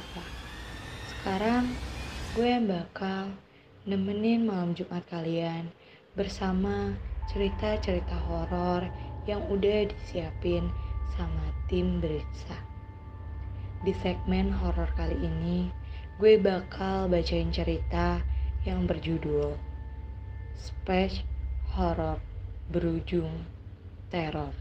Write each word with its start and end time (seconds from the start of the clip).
Rosa. 0.00 0.24
Sekarang 1.12 1.64
gue 2.32 2.48
yang 2.48 2.64
bakal 2.64 3.36
nemenin 3.84 4.48
malam 4.48 4.72
Jumat 4.72 5.04
kalian 5.12 5.68
bersama 6.16 6.96
cerita-cerita 7.28 8.16
horor 8.24 8.88
yang 9.28 9.44
udah 9.52 9.84
disiapin 9.92 10.72
sama 11.20 11.52
tim 11.68 12.00
Berinsa. 12.00 12.56
Di 13.84 13.92
segmen 14.00 14.48
horor 14.48 14.88
kali 14.96 15.20
ini, 15.20 15.68
gue 16.16 16.40
bakal 16.40 17.12
bacain 17.12 17.52
cerita 17.52 18.24
yang 18.64 18.88
berjudul 18.88 19.56
Space 20.56 21.24
Horror 21.76 22.20
berujung 22.72 23.44
teror. 24.08 24.52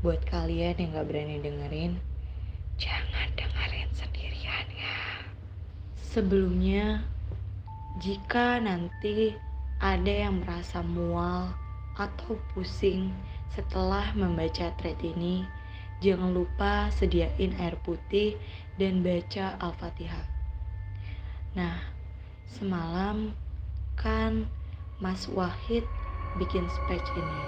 Buat 0.00 0.24
kalian 0.28 0.76
yang 0.80 0.90
gak 0.96 1.08
berani 1.08 1.40
dengerin, 1.40 1.96
jangan 2.76 3.28
dengerin 3.38 3.88
sendirian 3.94 4.66
ya. 4.74 5.22
Sebelumnya, 6.14 7.02
jika 7.98 8.62
nanti 8.62 9.34
ada 9.82 10.30
yang 10.30 10.46
merasa 10.46 10.78
mual 10.78 11.50
atau 11.98 12.38
pusing 12.54 13.10
setelah 13.50 14.14
membaca 14.14 14.70
thread 14.78 14.94
ini, 15.02 15.42
jangan 15.98 16.30
lupa 16.30 16.86
sediain 16.94 17.58
air 17.58 17.74
putih 17.82 18.38
dan 18.78 19.02
baca 19.02 19.58
Al-Fatihah. 19.58 20.22
Nah, 21.58 21.82
semalam 22.46 23.34
kan 23.98 24.46
Mas 25.02 25.26
Wahid 25.26 25.82
bikin 26.38 26.70
speech 26.70 27.10
ini. 27.18 27.42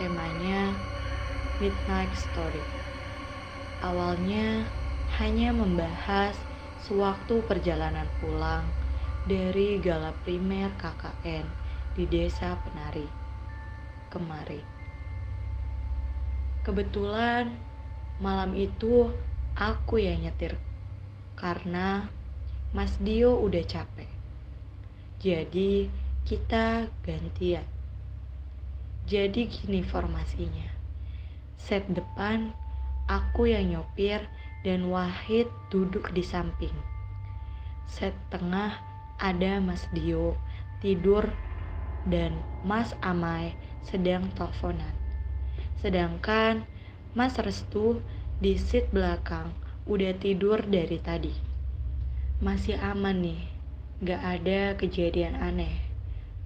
Temanya 0.00 0.72
Midnight 1.60 2.16
Story. 2.16 2.64
Awalnya 3.84 4.64
hanya 5.20 5.52
membahas 5.52 6.32
sewaktu 6.86 7.44
perjalanan 7.44 8.08
pulang 8.20 8.64
dari 9.28 9.76
gala 9.80 10.16
primer 10.24 10.72
KKN 10.80 11.44
di 11.92 12.04
desa 12.08 12.56
Penari 12.64 13.04
kemari. 14.10 14.60
Kebetulan 16.66 17.52
malam 18.20 18.52
itu 18.58 19.08
aku 19.56 20.02
yang 20.02 20.20
nyetir 20.24 20.58
karena 21.38 22.10
Mas 22.76 23.00
Dio 23.00 23.38
udah 23.40 23.64
capek. 23.64 24.10
Jadi 25.20 25.88
kita 26.24 26.86
gantian. 27.02 27.64
Jadi 29.08 29.50
gini 29.50 29.82
formasinya. 29.82 30.68
Set 31.56 31.88
depan 31.90 32.54
aku 33.10 33.50
yang 33.50 33.74
nyopir 33.74 34.30
dan 34.60 34.88
Wahid 34.88 35.48
duduk 35.72 36.12
di 36.12 36.20
samping. 36.20 36.74
Set 37.88 38.12
tengah 38.28 38.78
ada 39.20 39.60
Mas 39.60 39.88
Dio 39.92 40.36
tidur 40.80 41.28
dan 42.08 42.36
Mas 42.64 42.96
Amai 43.04 43.56
sedang 43.84 44.28
teleponan. 44.32 44.92
Sedangkan 45.80 46.64
Mas 47.12 47.36
Restu 47.40 48.00
di 48.40 48.56
seat 48.56 48.88
belakang 48.92 49.52
udah 49.84 50.12
tidur 50.16 50.64
dari 50.64 51.00
tadi. 51.00 51.34
Masih 52.40 52.80
aman 52.80 53.20
nih, 53.20 53.42
gak 54.00 54.22
ada 54.22 54.60
kejadian 54.76 55.36
aneh. 55.36 55.76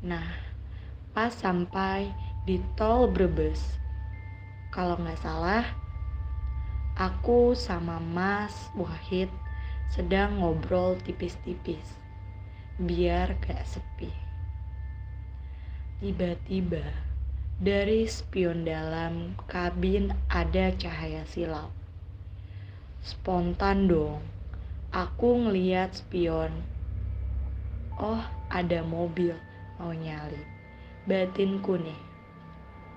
Nah, 0.02 0.34
pas 1.14 1.30
sampai 1.30 2.10
di 2.42 2.58
tol 2.74 3.06
Brebes, 3.06 3.78
kalau 4.74 4.98
nggak 4.98 5.22
salah, 5.22 5.64
aku 6.94 7.58
sama 7.58 7.98
Mas 7.98 8.70
Wahid 8.78 9.26
sedang 9.90 10.38
ngobrol 10.38 10.94
tipis-tipis, 11.02 11.98
biar 12.78 13.34
gak 13.42 13.66
sepi. 13.66 14.14
Tiba-tiba, 15.98 16.86
dari 17.58 18.06
spion 18.06 18.62
dalam 18.62 19.34
kabin 19.50 20.14
ada 20.30 20.70
cahaya 20.74 21.26
silau. 21.26 21.74
Spontan 23.02 23.90
dong, 23.90 24.22
aku 24.94 25.50
ngeliat 25.50 25.98
spion. 25.98 26.50
Oh, 27.98 28.22
ada 28.50 28.82
mobil 28.86 29.34
mau 29.78 29.90
nyalip. 29.90 30.46
Batinku 31.06 31.74
nih. 31.78 32.00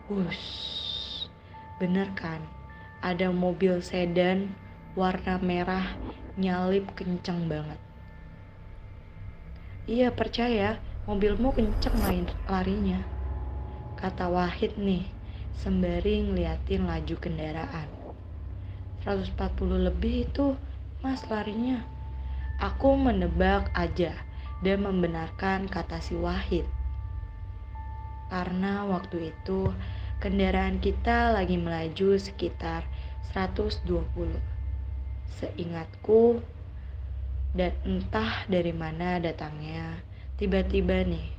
Wush, 0.08 1.28
bener 1.82 2.10
kan? 2.14 2.57
Ada 2.98 3.30
mobil 3.30 3.78
sedan 3.86 4.58
warna 4.98 5.38
merah 5.38 5.94
nyalip 6.38 6.90
kenceng 6.98 7.46
banget. 7.46 7.78
Iya 9.86 10.10
percaya, 10.12 10.82
mobilmu 11.06 11.54
kenceng 11.54 11.96
main 12.02 12.26
larinya. 12.50 13.06
Kata 13.96 14.28
Wahid 14.28 14.76
nih, 14.76 15.06
sembari 15.58 16.26
ngeliatin 16.26 16.86
laju 16.86 17.16
kendaraan. 17.18 17.90
140 19.06 19.38
lebih 19.88 20.28
itu 20.28 20.58
mas 21.00 21.24
larinya. 21.32 21.86
Aku 22.58 22.98
menebak 22.98 23.70
aja 23.78 24.18
dan 24.66 24.82
membenarkan 24.84 25.70
kata 25.70 26.02
si 26.02 26.18
Wahid. 26.18 26.66
Karena 28.28 28.84
waktu 28.84 29.32
itu 29.32 29.72
kendaraan 30.18 30.82
kita 30.82 31.30
lagi 31.34 31.62
melaju 31.62 32.18
sekitar 32.18 32.86
120. 33.34 34.02
Seingatku 35.38 36.42
dan 37.54 37.74
entah 37.86 38.46
dari 38.50 38.74
mana 38.74 39.22
datangnya, 39.22 40.02
tiba-tiba 40.42 41.06
nih 41.06 41.30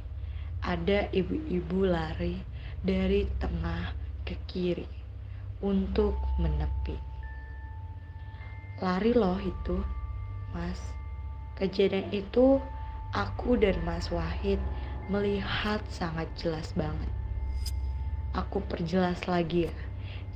ada 0.63 1.11
ibu-ibu 1.11 1.87
lari 1.87 2.39
dari 2.83 3.27
tengah 3.43 3.95
ke 4.23 4.39
kiri 4.47 4.87
untuk 5.59 6.15
menepi. 6.39 6.95
Lari 8.79 9.11
loh 9.11 9.39
itu, 9.43 9.83
Mas. 10.55 10.79
Kejadian 11.59 12.15
itu 12.15 12.63
aku 13.11 13.59
dan 13.59 13.75
Mas 13.83 14.15
Wahid 14.15 14.63
melihat 15.11 15.83
sangat 15.91 16.31
jelas 16.39 16.71
banget. 16.79 17.18
Aku 18.39 18.63
perjelas 18.63 19.27
lagi 19.27 19.67
ya. 19.67 19.75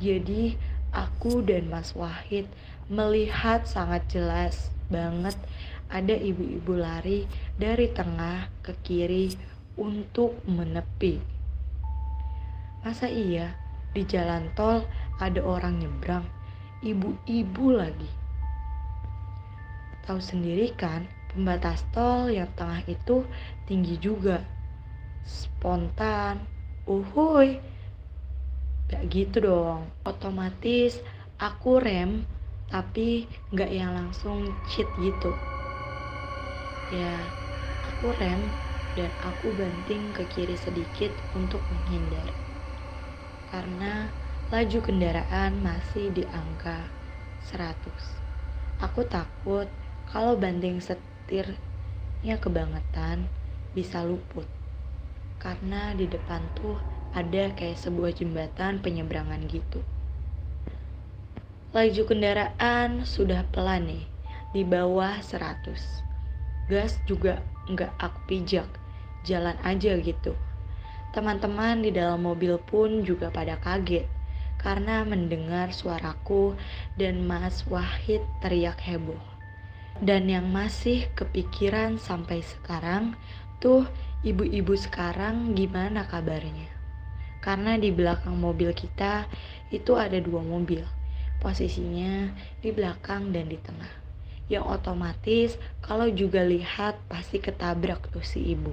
Jadi 0.02 0.58
aku 0.90 1.46
dan 1.46 1.70
Mas 1.70 1.94
Wahid 1.94 2.50
melihat 2.90 3.62
sangat 3.62 4.10
jelas 4.10 4.74
banget 4.90 5.38
ada 5.86 6.16
ibu-ibu 6.18 6.74
lari 6.74 7.30
dari 7.54 7.86
tengah 7.94 8.50
ke 8.66 8.74
kiri 8.82 9.30
untuk 9.78 10.42
menepi. 10.50 11.22
Masa 12.82 13.06
iya 13.06 13.54
di 13.94 14.02
jalan 14.02 14.50
tol 14.58 14.82
ada 15.22 15.38
orang 15.44 15.78
nyebrang, 15.78 16.26
ibu-ibu 16.82 17.66
lagi. 17.70 18.10
Tahu 20.02 20.18
sendiri 20.18 20.74
kan, 20.74 21.06
pembatas 21.30 21.86
tol 21.94 22.26
yang 22.26 22.50
tengah 22.58 22.82
itu 22.90 23.22
tinggi 23.70 23.94
juga. 24.02 24.42
Spontan, 25.22 26.42
uhuy. 26.90 27.62
Gak 28.92 29.08
gitu 29.08 29.36
dong. 29.40 29.88
Otomatis 30.04 31.00
aku 31.40 31.80
rem, 31.80 32.28
tapi 32.68 33.24
gak 33.56 33.72
yang 33.72 33.96
langsung 33.96 34.52
cheat 34.68 34.92
gitu. 35.00 35.32
Ya, 36.92 37.24
aku 37.88 38.12
rem 38.12 38.52
dan 38.92 39.08
aku 39.24 39.56
banting 39.56 40.12
ke 40.12 40.28
kiri 40.28 40.60
sedikit 40.60 41.08
untuk 41.32 41.64
menghindar. 41.72 42.36
Karena 43.48 44.12
laju 44.52 44.78
kendaraan 44.84 45.56
masih 45.64 46.12
di 46.12 46.28
angka 46.28 46.92
100. 47.48 47.96
Aku 48.76 49.08
takut 49.08 49.72
kalau 50.04 50.36
banting 50.36 50.84
setirnya 50.84 52.36
kebangetan 52.36 53.24
bisa 53.72 54.04
luput. 54.04 54.44
Karena 55.40 55.96
di 55.96 56.04
depan 56.04 56.44
tuh 56.52 56.91
ada 57.12 57.52
kayak 57.52 57.76
sebuah 57.76 58.16
jembatan 58.16 58.80
penyeberangan 58.80 59.44
gitu. 59.48 59.84
Laju 61.72 62.02
kendaraan 62.04 63.08
sudah 63.08 63.48
pelan 63.48 63.88
nih, 63.88 64.04
di 64.52 64.60
bawah 64.60 65.20
100. 65.24 66.04
Gas 66.68 67.00
juga 67.08 67.40
nggak 67.68 67.96
aku 67.96 68.20
pijak, 68.28 68.68
jalan 69.24 69.56
aja 69.64 69.96
gitu. 69.96 70.36
Teman-teman 71.12 71.84
di 71.84 71.92
dalam 71.92 72.24
mobil 72.24 72.56
pun 72.60 73.04
juga 73.04 73.28
pada 73.28 73.60
kaget 73.60 74.08
karena 74.60 75.04
mendengar 75.04 75.72
suaraku 75.72 76.56
dan 76.96 77.24
Mas 77.24 77.64
Wahid 77.68 78.24
teriak 78.40 78.80
heboh. 78.84 79.20
Dan 80.00 80.28
yang 80.32 80.48
masih 80.48 81.12
kepikiran 81.12 82.00
sampai 82.00 82.40
sekarang 82.40 83.12
tuh 83.60 83.84
ibu-ibu 84.24 84.72
sekarang 84.72 85.52
gimana 85.52 86.08
kabarnya? 86.08 86.81
Karena 87.42 87.74
di 87.74 87.90
belakang 87.90 88.38
mobil 88.38 88.70
kita 88.70 89.26
itu 89.74 89.98
ada 89.98 90.16
dua 90.22 90.46
mobil. 90.46 90.86
Posisinya 91.42 92.30
di 92.62 92.70
belakang 92.70 93.34
dan 93.34 93.50
di 93.50 93.58
tengah. 93.58 93.90
Yang 94.46 94.64
otomatis 94.78 95.50
kalau 95.82 96.06
juga 96.06 96.46
lihat 96.46 97.02
pasti 97.10 97.42
ketabrak 97.42 98.14
tuh 98.14 98.22
si 98.22 98.54
ibu. 98.54 98.70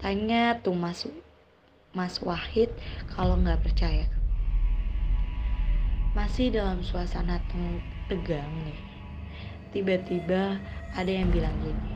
Tanya 0.00 0.56
tuh 0.64 0.72
Mas 0.72 1.04
Mas 1.92 2.16
Wahid 2.24 2.72
kalau 3.12 3.36
nggak 3.36 3.60
percaya. 3.60 4.08
Masih 6.16 6.48
dalam 6.48 6.80
suasana 6.80 7.44
tegang 8.08 8.48
nih. 8.64 8.80
Tiba-tiba 9.72 10.56
ada 10.96 11.12
yang 11.12 11.28
bilang 11.28 11.56
gini. 11.60 11.92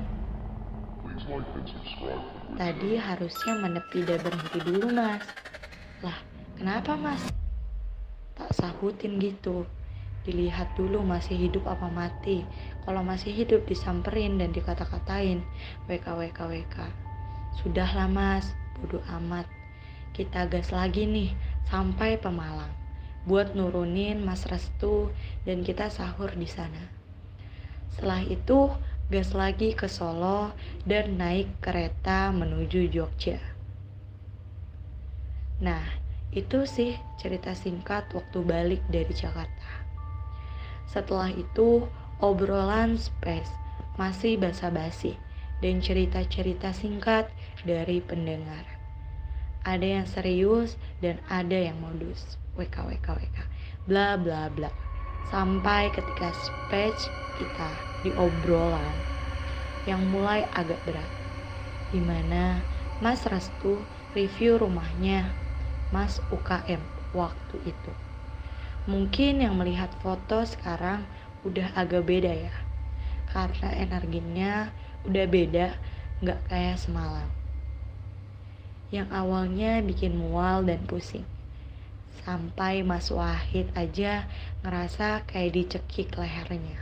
Tadi 2.57 2.91
harusnya 2.97 3.53
menepi 3.61 4.01
dan 4.05 4.21
berhenti 4.21 4.59
dulu 4.65 4.89
mas. 4.93 5.25
Lah, 6.05 6.21
kenapa 6.61 6.93
mas? 6.93 7.25
Tak 8.37 8.53
sahutin 8.53 9.17
gitu. 9.17 9.65
Dilihat 10.29 10.77
dulu 10.77 11.01
masih 11.01 11.39
hidup 11.39 11.65
apa 11.65 11.89
mati. 11.89 12.45
Kalau 12.85 13.01
masih 13.01 13.33
hidup 13.33 13.65
disamperin 13.65 14.37
dan 14.37 14.53
dikata-katain. 14.53 15.41
WK, 15.89 16.07
WK, 16.13 16.39
WK. 16.53 16.77
Sudahlah 17.63 18.13
mas, 18.13 18.53
bodoh 18.77 19.01
amat. 19.17 19.49
Kita 20.13 20.45
gas 20.53 20.69
lagi 20.69 21.09
nih, 21.09 21.33
sampai 21.73 22.21
Pemalang. 22.21 22.73
Buat 23.25 23.57
nurunin 23.57 24.21
Mas 24.21 24.45
Restu 24.45 25.09
dan 25.49 25.65
kita 25.65 25.89
sahur 25.89 26.29
di 26.37 26.47
sana. 26.47 26.93
Setelah 27.97 28.21
itu, 28.21 28.69
gas 29.09 29.33
lagi 29.33 29.73
ke 29.73 29.89
Solo 29.89 30.53
dan 30.85 31.17
naik 31.17 31.49
kereta 31.65 32.29
menuju 32.37 32.93
Jogja. 32.93 33.56
Nah, 35.57 35.85
itu 36.37 36.69
sih 36.69 37.01
cerita 37.17 37.57
singkat 37.57 38.13
waktu 38.13 38.39
balik 38.45 38.83
dari 38.93 39.13
Jakarta. 39.17 39.71
Setelah 40.85 41.33
itu, 41.33 41.89
obrolan 42.21 43.01
space 43.01 43.49
masih 43.97 44.37
basa-basi 44.37 45.17
dan 45.65 45.81
cerita-cerita 45.81 46.77
singkat 46.77 47.33
dari 47.65 48.05
pendengar. 48.05 48.65
Ada 49.65 50.01
yang 50.01 50.07
serius 50.07 50.77
dan 51.01 51.19
ada 51.33 51.57
yang 51.57 51.81
modus. 51.81 52.37
WK 52.57 52.77
WK. 52.89 53.09
Bla 53.89 54.17
bla 54.17 54.49
bla. 54.53 54.73
Sampai 55.33 55.91
ketika 55.91 56.31
speech 56.37 57.01
kita 57.37 57.71
di 58.05 58.15
obrolan 58.15 58.97
yang 59.89 60.05
mulai 60.13 60.47
agak 60.55 60.79
berat. 60.87 61.11
Di 61.91 62.01
mana 62.01 62.63
Mas 63.03 63.27
Restu 63.27 63.83
review 64.15 64.57
rumahnya 64.57 65.46
Mas 65.95 66.19
UKM 66.33 66.83
waktu 67.15 67.57
itu. 67.63 67.93
Mungkin 68.87 69.43
yang 69.43 69.55
melihat 69.59 69.91
foto 69.99 70.43
sekarang 70.47 71.07
udah 71.47 71.75
agak 71.75 72.07
beda 72.07 72.31
ya. 72.31 72.55
Karena 73.27 73.69
energinya 73.75 74.53
udah 75.03 75.27
beda, 75.27 75.75
nggak 76.23 76.41
kayak 76.47 76.79
semalam. 76.79 77.29
Yang 78.91 79.09
awalnya 79.11 79.83
bikin 79.83 80.15
mual 80.15 80.63
dan 80.63 80.87
pusing 80.87 81.27
sampai 82.27 82.83
Mas 82.83 83.15
Wahid 83.15 83.71
aja 83.79 84.27
ngerasa 84.67 85.23
kayak 85.31 85.55
dicekik 85.55 86.19
lehernya. 86.19 86.79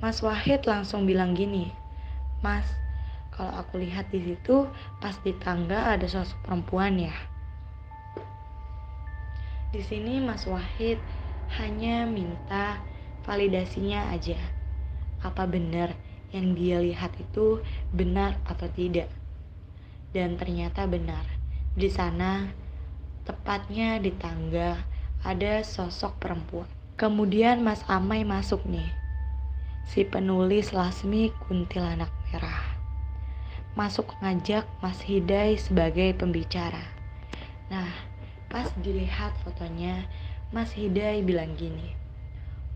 Mas 0.00 0.24
Wahid 0.24 0.64
langsung 0.64 1.04
bilang 1.04 1.36
gini, 1.36 1.74
Mas, 2.40 2.64
kalau 3.34 3.52
aku 3.52 3.82
lihat 3.82 4.08
di 4.08 4.24
situ 4.24 4.70
pas 5.02 5.18
di 5.20 5.36
tangga 5.36 5.92
ada 5.92 6.08
sosok 6.08 6.38
perempuan 6.48 6.96
ya. 6.96 7.16
Di 9.68 9.84
sini 9.84 10.20
Mas 10.20 10.48
Wahid 10.48 11.00
hanya 11.60 12.08
minta 12.08 12.80
validasinya 13.24 14.12
aja. 14.12 14.38
Apa 15.20 15.44
benar 15.44 15.96
yang 16.32 16.56
dia 16.56 16.80
lihat 16.80 17.12
itu 17.20 17.60
benar 17.92 18.40
atau 18.48 18.68
tidak? 18.72 19.08
Dan 20.12 20.40
ternyata 20.40 20.88
benar. 20.88 21.24
Di 21.76 21.92
sana 21.92 22.48
Tepatnya 23.28 24.00
di 24.00 24.08
tangga 24.08 24.88
ada 25.20 25.60
sosok 25.60 26.16
perempuan. 26.16 26.64
Kemudian 26.96 27.60
Mas 27.60 27.84
Amai 27.84 28.24
masuk 28.24 28.64
nih. 28.64 28.88
Si 29.84 30.00
penulis 30.00 30.72
Lasmi 30.72 31.28
Kuntilanak 31.36 32.08
Merah. 32.24 32.80
Masuk 33.76 34.16
ngajak 34.24 34.64
Mas 34.80 35.04
Hidai 35.04 35.60
sebagai 35.60 36.16
pembicara. 36.16 36.80
Nah, 37.68 38.07
pas 38.48 38.68
dilihat 38.80 39.36
fotonya, 39.44 40.08
Mas 40.50 40.72
Hidai 40.72 41.20
bilang 41.24 41.54
gini. 41.54 41.94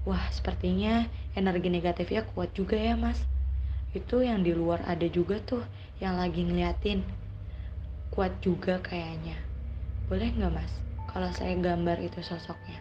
Wah, 0.05 0.29
sepertinya 0.29 1.09
energi 1.33 1.69
negatifnya 1.73 2.25
kuat 2.33 2.53
juga 2.53 2.77
ya, 2.77 2.95
Mas. 2.95 3.25
Itu 3.93 4.25
yang 4.25 4.41
di 4.41 4.57
luar 4.57 4.81
ada 4.89 5.05
juga 5.05 5.37
tuh 5.41 5.65
yang 6.01 6.17
lagi 6.17 6.45
ngeliatin. 6.45 7.05
Kuat 8.09 8.41
juga 8.41 8.81
kayaknya. 8.81 9.37
Boleh 10.13 10.29
nggak 10.29 10.53
mas, 10.53 10.73
kalau 11.09 11.33
saya 11.33 11.57
gambar 11.57 11.97
itu 12.05 12.21
sosoknya? 12.21 12.77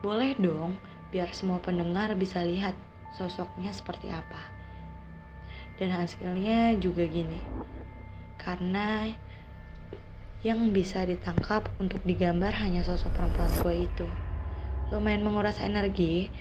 Boleh 0.00 0.32
dong, 0.40 0.80
biar 1.12 1.28
semua 1.36 1.60
pendengar 1.60 2.16
bisa 2.16 2.40
lihat 2.40 2.72
sosoknya 3.12 3.68
seperti 3.68 4.08
apa. 4.08 4.40
Dan 5.76 5.92
hasilnya 5.92 6.80
juga 6.80 7.04
gini, 7.04 7.40
karena 8.40 9.12
yang 10.40 10.72
bisa 10.72 11.04
ditangkap 11.04 11.68
untuk 11.76 12.00
digambar 12.08 12.56
hanya 12.64 12.80
sosok 12.80 13.12
perempuan 13.12 13.52
tua 13.60 13.74
itu. 13.76 14.08
Lumayan 14.88 15.22
menguras 15.22 15.60
energi, 15.60 16.32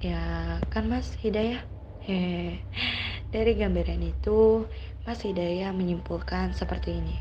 ya 0.00 0.56
kan 0.72 0.88
mas 0.88 1.12
Hidayah? 1.20 1.60
Hehe. 2.06 2.62
Dari 3.34 3.58
gambaran 3.58 3.98
itu, 3.98 4.64
Mas 5.02 5.26
Hidayah 5.26 5.74
menyimpulkan 5.74 6.54
seperti 6.54 6.94
ini. 7.02 7.18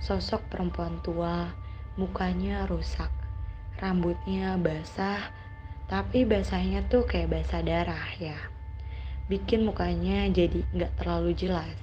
Sosok 0.00 0.48
perempuan 0.48 0.98
tua, 1.04 1.52
mukanya 2.00 2.64
rusak, 2.64 3.12
rambutnya 3.76 4.56
basah, 4.56 5.28
tapi 5.86 6.24
basahnya 6.24 6.88
tuh 6.88 7.04
kayak 7.04 7.36
basah 7.36 7.60
darah 7.60 8.08
ya. 8.16 8.36
Bikin 9.28 9.68
mukanya 9.68 10.24
jadi 10.32 10.64
nggak 10.72 11.04
terlalu 11.04 11.36
jelas. 11.36 11.76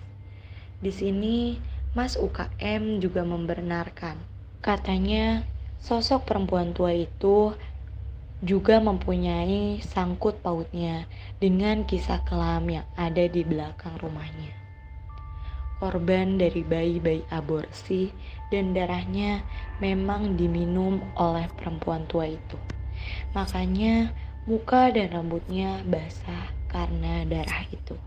Di 0.81 0.89
sini 0.89 1.61
Mas 1.91 2.15
UKM 2.15 3.03
juga 3.03 3.21
membenarkan. 3.27 4.15
Katanya 4.63 5.43
sosok 5.81 6.29
perempuan 6.29 6.71
tua 6.71 6.95
itu 6.95 7.55
juga 8.41 8.81
mempunyai 8.81 9.83
sangkut 9.86 10.41
pautnya 10.41 11.05
dengan 11.38 11.86
kisah 11.86 12.25
kelam 12.25 12.65
yang 12.69 12.88
ada 12.98 13.29
di 13.29 13.45
belakang 13.45 13.93
rumahnya 14.01 14.62
korban 15.81 16.38
dari 16.38 16.62
bayi-bayi 16.62 17.25
aborsi 17.33 18.13
dan 18.53 18.77
darahnya 18.77 19.41
memang 19.81 20.38
diminum 20.38 21.01
oleh 21.17 21.50
perempuan 21.57 22.05
tua 22.05 22.29
itu. 22.29 22.62
Makanya 23.33 24.13
muka 24.45 24.93
dan 24.93 25.10
rambutnya 25.10 25.81
basah 25.89 26.53
karena 26.69 27.25
darah 27.25 27.65
itu. 27.74 27.98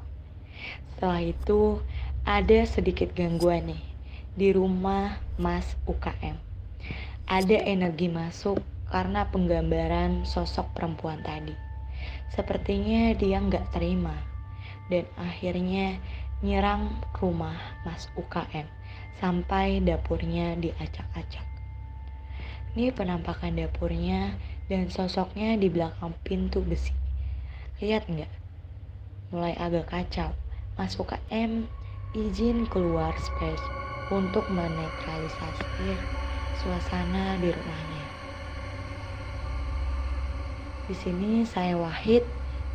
Setelah 0.95 1.27
itu 1.27 1.83
ada 2.25 2.65
sedikit 2.65 3.13
gangguan 3.13 3.69
nih 3.69 3.85
di 4.33 4.49
rumah 4.57 5.21
Mas 5.37 5.77
UKM. 5.85 6.41
Ada 7.29 7.69
energi 7.69 8.09
masuk 8.09 8.65
karena 8.89 9.29
penggambaran 9.29 10.25
sosok 10.25 10.73
perempuan 10.73 11.21
tadi. 11.21 11.53
Sepertinya 12.33 13.13
dia 13.13 13.45
nggak 13.45 13.77
terima 13.77 14.17
dan 14.89 15.05
akhirnya 15.21 16.01
nyerang 16.41 16.97
rumah 17.13 17.61
Mas 17.85 18.09
UKM 18.17 18.73
sampai 19.21 19.85
dapurnya 19.85 20.57
diacak-acak. 20.57 21.45
Ini 22.73 22.89
penampakan 22.97 23.53
dapurnya 23.53 24.33
dan 24.73 24.89
sosoknya 24.89 25.61
di 25.61 25.69
belakang 25.69 26.17
pintu 26.25 26.65
besi. 26.65 26.97
Lihat 27.85 28.09
nggak? 28.09 28.33
Mulai 29.29 29.53
agak 29.61 29.93
kacau. 29.93 30.33
Mas 30.81 30.97
UKM 30.97 31.84
izin 32.15 32.71
keluar 32.71 33.19
space 33.19 33.67
untuk 34.09 34.47
menetralisasi 34.49 35.99
suasana 36.55 37.35
di 37.37 37.51
rumahnya. 37.51 38.07
Di 40.87 40.95
sini 40.95 41.43
saya 41.43 41.75
Wahid 41.75 42.23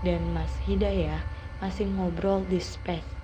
dan 0.03 0.35
Mas 0.35 0.51
Hidayah 0.67 1.23
masih 1.63 1.87
ngobrol 1.87 2.43
di 2.43 2.59
space 2.59 3.19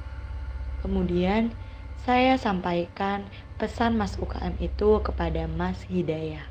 Kemudian 0.86 1.50
saya 1.98 2.38
sampaikan 2.38 3.25
pesan 3.57 3.98
Mas 3.98 4.22
UKM 4.22 4.53
itu 4.62 5.01
kepada 5.01 5.50
Mas 5.50 5.81
Hidayah. 5.89 6.45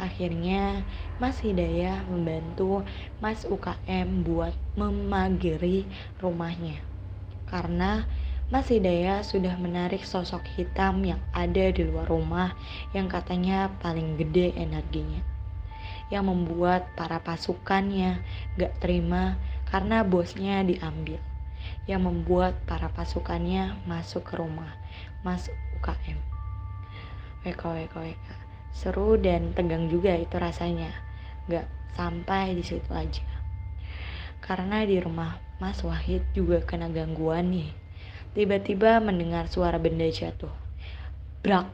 Akhirnya 0.00 0.80
Mas 1.20 1.44
Hidayah 1.44 2.08
membantu 2.08 2.88
Mas 3.20 3.44
UKM 3.44 4.24
buat 4.24 4.56
memagiri 4.80 5.84
rumahnya. 6.24 6.80
Karena 7.44 8.08
Mas 8.50 8.66
Hidayah 8.66 9.22
sudah 9.22 9.54
menarik 9.62 10.02
sosok 10.02 10.42
hitam 10.58 11.06
yang 11.06 11.22
ada 11.30 11.70
di 11.70 11.86
luar 11.86 12.10
rumah 12.10 12.50
yang 12.90 13.06
katanya 13.06 13.70
paling 13.78 14.18
gede 14.18 14.50
energinya. 14.58 15.22
Yang 16.10 16.34
membuat 16.34 16.90
para 16.98 17.22
pasukannya 17.22 18.18
gak 18.58 18.74
terima 18.82 19.38
karena 19.70 20.02
bosnya 20.02 20.66
diambil. 20.66 21.22
Yang 21.86 22.02
membuat 22.10 22.58
para 22.66 22.90
pasukannya 22.90 23.86
masuk 23.86 24.26
ke 24.26 24.34
rumah, 24.34 24.74
masuk 25.22 25.54
UKM. 25.78 26.18
WKWKWK. 27.46 28.26
Seru 28.74 29.14
dan 29.14 29.54
tegang 29.54 29.86
juga 29.86 30.18
itu 30.18 30.34
rasanya. 30.34 30.90
Gak 31.46 31.70
sampai 31.94 32.58
di 32.58 32.66
situ 32.66 32.90
aja. 32.90 33.22
Karena 34.42 34.82
di 34.82 34.98
rumah 34.98 35.38
Mas 35.62 35.86
Wahid 35.86 36.26
juga 36.34 36.58
kena 36.66 36.90
gangguan 36.90 37.54
nih 37.54 37.89
Tiba-tiba 38.30 39.02
mendengar 39.02 39.50
suara 39.50 39.74
benda 39.82 40.06
jatuh. 40.06 40.54
Brak. 41.42 41.66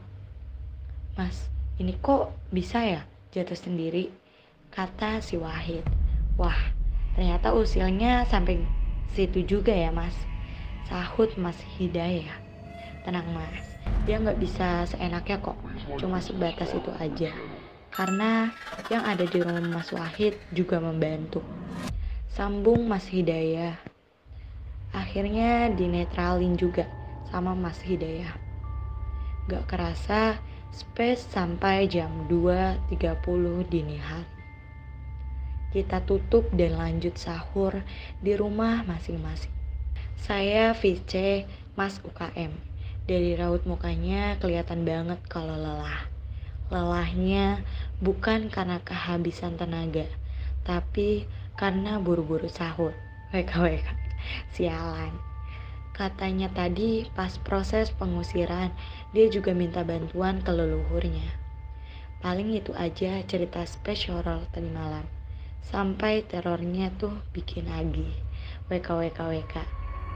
Mas, 1.13 1.53
ini 1.77 1.93
kok 2.01 2.33
bisa 2.49 2.81
ya 2.81 3.01
jatuh 3.29 3.53
sendiri? 3.53 4.09
Kata 4.73 5.21
si 5.21 5.37
Wahid. 5.37 5.85
Wah, 6.33 6.57
ternyata 7.13 7.53
usilnya 7.53 8.25
sampai 8.25 8.61
situ 9.13 9.45
juga 9.45 9.69
ya 9.73 9.93
mas. 9.93 10.13
Sahut 10.89 11.29
mas 11.37 11.57
Hidayah. 11.77 12.41
Tenang 13.05 13.29
mas, 13.33 13.65
dia 14.09 14.17
nggak 14.17 14.41
bisa 14.41 14.89
seenaknya 14.89 15.37
kok. 15.37 15.57
Cuma 16.01 16.17
sebatas 16.21 16.73
itu 16.73 16.89
aja. 16.97 17.33
Karena 17.93 18.49
yang 18.93 19.05
ada 19.05 19.25
di 19.25 19.41
rumah 19.41 19.81
Mas 19.81 19.89
Wahid 19.89 20.37
juga 20.53 20.77
membantu. 20.77 21.41
Sambung 22.29 22.85
Mas 22.85 23.09
Hidayah 23.09 23.96
akhirnya 24.97 25.69
dinetralin 25.69 26.57
juga 26.57 26.89
sama 27.29 27.53
Mas 27.53 27.77
Hidayah. 27.85 28.33
Gak 29.45 29.69
kerasa 29.69 30.41
space 30.73 31.29
sampai 31.29 31.85
jam 31.85 32.25
2.30 32.25 32.89
dini 33.69 34.01
hari. 34.01 34.25
Kita 35.67 36.01
tutup 36.01 36.49
dan 36.55 36.79
lanjut 36.79 37.13
sahur 37.19 37.85
di 38.23 38.33
rumah 38.33 38.81
masing-masing. 38.87 39.53
Saya 40.17 40.73
VC 40.73 41.45
Mas 41.77 42.01
UKM. 42.01 42.49
Dari 43.07 43.37
raut 43.39 43.63
mukanya 43.63 44.35
kelihatan 44.41 44.83
banget 44.83 45.21
kalau 45.31 45.55
lelah. 45.55 46.07
Lelahnya 46.67 47.63
bukan 48.03 48.51
karena 48.51 48.83
kehabisan 48.83 49.55
tenaga, 49.55 50.03
tapi 50.67 51.23
karena 51.55 51.95
buru-buru 52.03 52.51
sahur. 52.51 52.91
WKWK. 53.31 54.06
Sialan. 54.53 55.13
Katanya 55.97 56.53
tadi 56.53 57.09
pas 57.17 57.41
proses 57.41 57.89
pengusiran 57.89 58.69
dia 59.17 59.25
juga 59.33 59.55
minta 59.57 59.81
bantuan 59.81 60.45
ke 60.45 60.53
leluhurnya. 60.53 61.25
Paling 62.21 62.53
itu 62.53 62.73
aja 62.77 63.21
cerita 63.25 63.65
special 63.65 64.21
tadi 64.53 64.69
malam. 64.69 65.05
Sampai 65.65 66.21
terornya 66.25 66.93
tuh 67.01 67.13
bikin 67.33 67.69
lagi. 67.69 68.13
WKWKWK. 68.69 69.55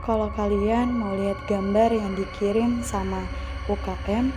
Kalau 0.02 0.28
kalian 0.34 0.98
mau 0.98 1.14
lihat 1.14 1.38
gambar 1.46 1.94
yang 1.94 2.18
dikirim 2.18 2.82
sama 2.82 3.22
UKM, 3.70 4.34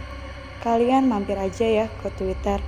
kalian 0.62 1.10
mampir 1.10 1.38
aja 1.42 1.66
ya 1.66 1.86
ke 2.02 2.14
Twitter 2.14 2.62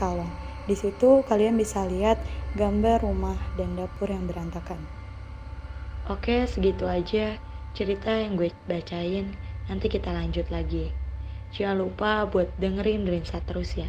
@kalong. 0.00 0.32
Di 0.64 0.76
situ 0.76 1.24
kalian 1.28 1.56
bisa 1.56 1.84
lihat 1.84 2.20
gambar 2.56 3.04
rumah 3.04 3.36
dan 3.56 3.76
dapur 3.76 4.08
yang 4.08 4.24
berantakan. 4.24 4.97
Oke, 6.08 6.48
segitu 6.48 6.88
aja 6.88 7.36
cerita 7.76 8.08
yang 8.10 8.34
gue 8.34 8.48
bacain. 8.64 9.36
Nanti 9.68 9.92
kita 9.92 10.10
lanjut 10.10 10.48
lagi. 10.48 10.88
Jangan 11.52 11.84
lupa 11.84 12.24
buat 12.24 12.48
dengerin 12.56 13.04
Drinsa 13.04 13.44
terus 13.44 13.76
ya. 13.76 13.88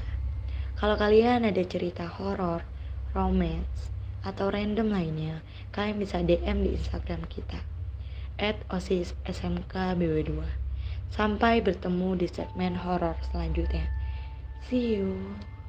Kalau 0.75 0.99
kalian 0.99 1.47
ada 1.47 1.63
cerita 1.63 2.07
horor, 2.07 2.63
romance, 3.15 3.91
atau 4.23 4.51
random 4.51 4.91
lainnya, 4.91 5.39
kalian 5.71 5.99
bisa 5.99 6.19
DM 6.19 6.67
di 6.67 6.75
Instagram 6.75 7.23
kita 7.31 7.59
at 8.39 8.55
osis 8.71 9.11
smk 9.27 9.99
bw2 9.99 10.31
sampai 11.11 11.59
bertemu 11.59 12.15
di 12.15 12.27
segmen 12.31 12.79
horor 12.79 13.19
selanjutnya 13.29 13.83
see 14.71 14.95
you 14.95 15.11